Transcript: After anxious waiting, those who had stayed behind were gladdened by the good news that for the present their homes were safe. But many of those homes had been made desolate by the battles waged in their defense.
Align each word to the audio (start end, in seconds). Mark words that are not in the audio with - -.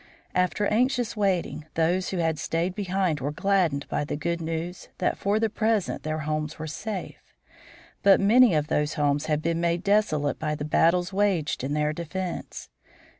After 0.33 0.65
anxious 0.65 1.15
waiting, 1.15 1.65
those 1.75 2.09
who 2.09 2.17
had 2.17 2.39
stayed 2.39 2.73
behind 2.73 3.19
were 3.19 3.31
gladdened 3.31 3.87
by 3.87 4.03
the 4.03 4.15
good 4.15 4.41
news 4.41 4.89
that 4.97 5.15
for 5.15 5.39
the 5.39 5.47
present 5.47 6.01
their 6.01 6.21
homes 6.25 6.57
were 6.57 6.65
safe. 6.65 7.35
But 8.01 8.19
many 8.19 8.55
of 8.55 8.65
those 8.65 8.95
homes 8.95 9.27
had 9.27 9.43
been 9.43 9.61
made 9.61 9.83
desolate 9.83 10.39
by 10.39 10.55
the 10.55 10.65
battles 10.65 11.13
waged 11.13 11.63
in 11.63 11.73
their 11.75 11.93
defense. 11.93 12.67